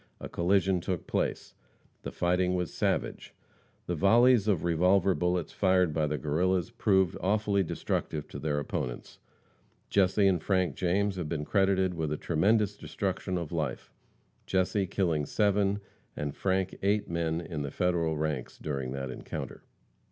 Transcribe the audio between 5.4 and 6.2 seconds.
fired by the